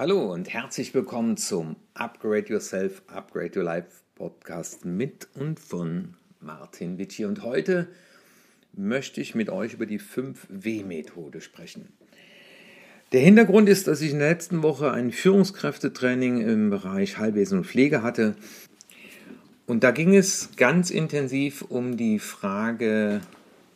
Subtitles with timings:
[0.00, 6.96] Hallo und herzlich willkommen zum Upgrade Yourself, Upgrade Your Life Podcast mit und von Martin
[6.96, 7.26] Witschi.
[7.26, 7.86] Und heute
[8.72, 11.92] möchte ich mit euch über die 5W-Methode sprechen.
[13.12, 17.66] Der Hintergrund ist, dass ich in der letzten Woche ein Führungskräftetraining im Bereich Heilwesen und
[17.66, 18.36] Pflege hatte.
[19.66, 23.20] Und da ging es ganz intensiv um die Frage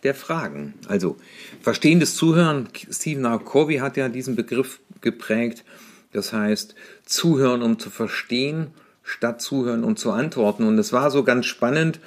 [0.04, 0.72] der Fragen.
[0.88, 1.18] Also
[1.60, 2.70] verstehendes Zuhören.
[2.90, 3.40] Stephen R.
[3.40, 5.66] Covey hat ja diesen Begriff geprägt.
[6.14, 8.68] Das heißt, zuhören, um zu verstehen,
[9.02, 10.64] statt zuhören, um zu antworten.
[10.64, 11.98] Und es war so ganz spannend.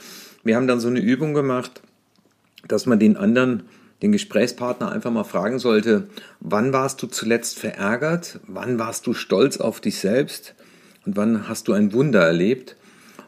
[0.44, 1.82] Wir haben dann so eine Übung gemacht,
[2.68, 3.64] dass man den anderen,
[4.02, 6.08] den Gesprächspartner einfach mal fragen sollte,
[6.40, 8.40] wann warst du zuletzt verärgert?
[8.48, 10.56] Wann warst du stolz auf dich selbst?
[11.06, 12.78] Und wann hast du ein Wunder erlebt?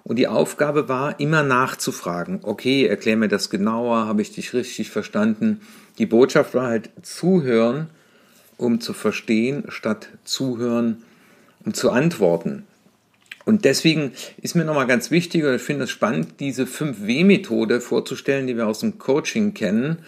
[0.04, 2.40] Und die Aufgabe war, immer nachzufragen.
[2.44, 5.60] Okay, erklär mir das genauer, habe ich dich richtig verstanden?
[5.98, 7.90] Die Botschaft war halt zuhören
[8.60, 11.04] um zu verstehen, statt zuhören,
[11.66, 12.64] um zu antworten.
[13.46, 18.46] Und deswegen ist mir nochmal ganz wichtig, oder ich finde es spannend, diese 5W-Methode vorzustellen,
[18.46, 20.00] die wir aus dem Coaching kennen,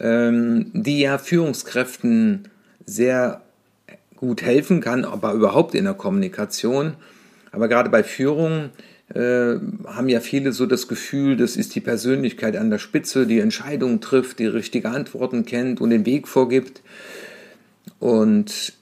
[0.00, 2.48] ähm, die ja Führungskräften
[2.84, 3.42] sehr
[4.16, 6.94] gut helfen kann, aber überhaupt in der Kommunikation.
[7.52, 8.70] Aber gerade bei Führung
[9.14, 9.54] äh,
[9.86, 14.00] haben ja viele so das Gefühl, das ist die Persönlichkeit an der Spitze, die Entscheidungen
[14.00, 16.82] trifft, die richtige Antworten kennt und den Weg vorgibt.
[17.98, 18.72] Und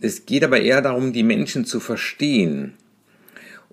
[0.00, 2.74] es geht aber eher darum, die Menschen zu verstehen.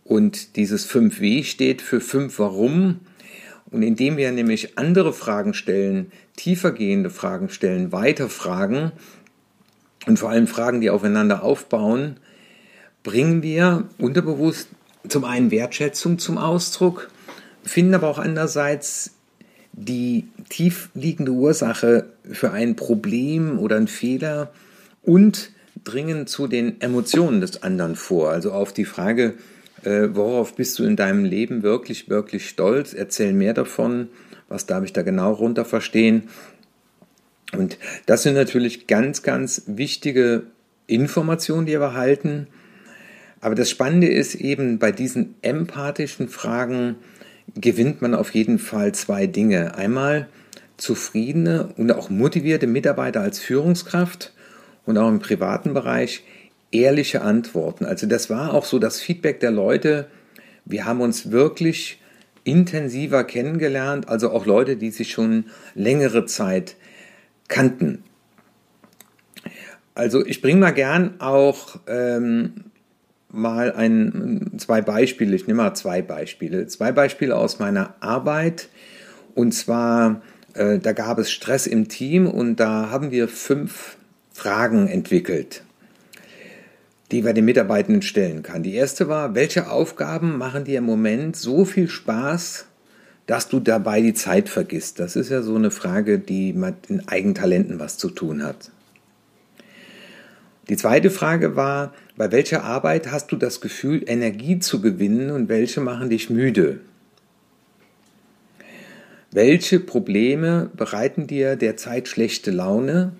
[0.03, 3.02] Und dieses 5W steht für 5 Warum.
[3.71, 8.91] Und indem wir nämlich andere Fragen stellen, tiefergehende Fragen stellen, weiter Fragen
[10.05, 12.17] und vor allem Fragen, die aufeinander aufbauen,
[13.03, 14.69] bringen wir unterbewusst
[15.08, 17.09] zum einen Wertschätzung zum Ausdruck,
[17.63, 19.16] finden aber auch andererseits
[19.73, 24.52] die tief liegende Ursache für ein Problem oder einen Fehler
[25.02, 25.52] und
[25.83, 28.32] dringen zu den Emotionen des anderen vor.
[28.32, 29.36] Also auf die Frage,
[29.84, 32.94] äh, worauf bist du in deinem Leben wirklich, wirklich stolz?
[32.94, 34.10] Erzähl mehr davon.
[34.48, 36.23] Was darf ich da genau runter verstehen?
[37.54, 40.44] Und das sind natürlich ganz, ganz wichtige
[40.88, 42.48] Informationen, die wir erhalten.
[43.42, 46.95] Aber das Spannende ist eben bei diesen empathischen Fragen,
[47.54, 49.76] gewinnt man auf jeden Fall zwei Dinge.
[49.76, 50.28] Einmal
[50.78, 54.33] zufriedene und auch motivierte Mitarbeiter als Führungskraft
[54.86, 56.23] und auch im privaten Bereich
[56.72, 57.86] ehrliche Antworten.
[57.86, 60.08] Also das war auch so das Feedback der Leute.
[60.66, 62.02] Wir haben uns wirklich
[62.44, 66.76] intensiver kennengelernt, also auch Leute, die sich schon längere Zeit
[67.48, 68.04] kannten.
[69.95, 72.66] Also ich bringe mal gern auch ähm,
[73.36, 76.68] mal ein, zwei Beispiele, ich nehme mal zwei Beispiele.
[76.68, 78.70] Zwei Beispiele aus meiner Arbeit.
[79.34, 80.22] Und zwar,
[80.54, 83.98] äh, da gab es Stress im Team und da haben wir fünf
[84.32, 85.64] Fragen entwickelt,
[87.12, 88.64] die wir den Mitarbeitenden stellen kann.
[88.64, 92.66] Die erste war, welche Aufgaben machen dir im Moment so viel Spaß,
[93.28, 95.00] dass du dabei die Zeit vergisst?
[95.00, 98.72] Das ist ja so eine Frage, die mit den Eigentalenten was zu tun hat.
[100.70, 105.48] Die zweite Frage war, bei welcher Arbeit hast du das Gefühl, Energie zu gewinnen und
[105.48, 106.80] welche machen dich müde?
[109.31, 113.11] Welche Probleme bereiten dir derzeit schlechte Laune?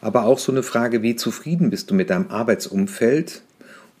[0.00, 3.42] Aber auch so eine Frage, wie zufrieden bist du mit deinem Arbeitsumfeld?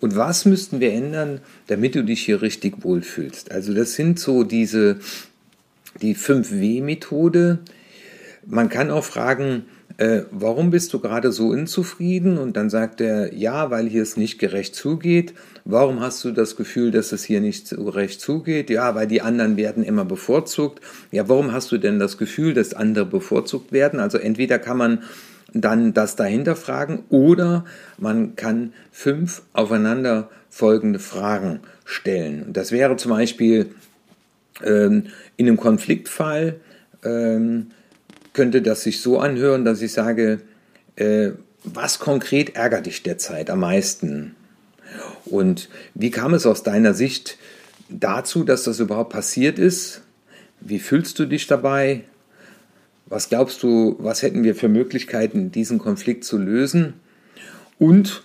[0.00, 3.52] Und was müssten wir ändern, damit du dich hier richtig wohlfühlst?
[3.52, 4.98] Also das sind so diese,
[6.02, 7.60] die 5W-Methode.
[8.46, 9.66] Man kann auch fragen,
[9.96, 12.38] äh, warum bist du gerade so unzufrieden?
[12.38, 15.34] Und dann sagt er, ja, weil hier es nicht gerecht zugeht.
[15.64, 18.70] Warum hast du das Gefühl, dass es hier nicht gerecht zugeht?
[18.70, 20.80] Ja, weil die anderen werden immer bevorzugt.
[21.12, 24.00] Ja, warum hast du denn das Gefühl, dass andere bevorzugt werden?
[24.00, 25.02] Also entweder kann man
[25.52, 27.64] dann das dahinter fragen oder
[27.96, 32.52] man kann fünf aufeinander folgende Fragen stellen.
[32.52, 33.70] Das wäre zum Beispiel
[34.64, 35.04] ähm,
[35.36, 36.60] in einem Konfliktfall,
[37.04, 37.68] ähm,
[38.34, 40.40] könnte das sich so anhören, dass ich sage,
[40.96, 41.30] äh,
[41.64, 44.36] was konkret ärgert dich derzeit am meisten?
[45.24, 47.38] Und wie kam es aus deiner Sicht
[47.88, 50.02] dazu, dass das überhaupt passiert ist?
[50.60, 52.04] Wie fühlst du dich dabei?
[53.06, 56.94] Was glaubst du, was hätten wir für Möglichkeiten, diesen Konflikt zu lösen?
[57.78, 58.22] Und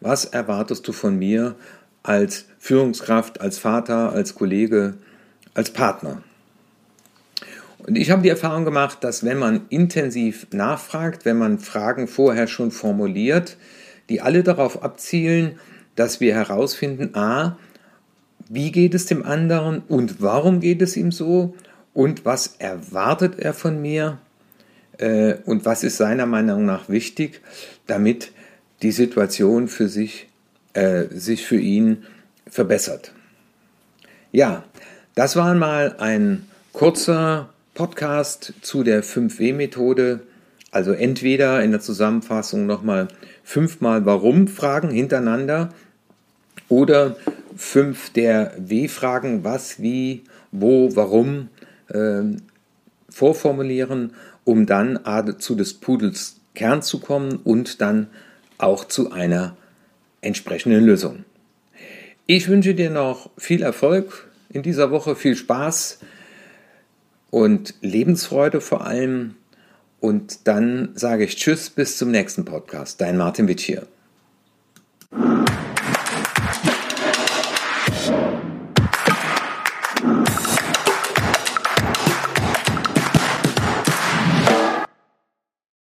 [0.00, 1.54] was erwartest du von mir
[2.02, 4.94] als Führungskraft, als Vater, als Kollege,
[5.54, 6.22] als Partner?
[7.86, 12.48] Und ich habe die Erfahrung gemacht, dass wenn man intensiv nachfragt, wenn man Fragen vorher
[12.48, 13.56] schon formuliert,
[14.08, 15.60] die alle darauf abzielen,
[15.94, 17.56] dass wir herausfinden, a,
[18.48, 21.54] wie geht es dem anderen und warum geht es ihm so
[21.94, 24.18] und was erwartet er von mir
[24.98, 27.40] äh, und was ist seiner Meinung nach wichtig,
[27.86, 28.32] damit
[28.82, 30.28] die Situation für sich,
[30.74, 32.04] äh, sich für ihn
[32.48, 33.12] verbessert.
[34.32, 34.64] Ja,
[35.14, 40.20] das war mal ein kurzer Podcast zu der 5W-Methode.
[40.70, 43.08] Also entweder in der Zusammenfassung nochmal
[43.44, 45.68] fünfmal Warum-Fragen hintereinander
[46.68, 47.16] oder
[47.54, 51.48] fünf der W-Fragen, was, wie, wo, warum
[51.88, 52.22] äh,
[53.10, 54.14] vorformulieren,
[54.44, 54.98] um dann
[55.38, 58.06] zu des Pudels Kern zu kommen und dann
[58.56, 59.54] auch zu einer
[60.22, 61.24] entsprechenden Lösung.
[62.26, 65.98] Ich wünsche dir noch viel Erfolg in dieser Woche, viel Spaß
[67.30, 69.36] und Lebensfreude vor allem.
[70.00, 73.00] Und dann sage ich Tschüss bis zum nächsten Podcast.
[73.00, 73.86] Dein Martin Witsch hier.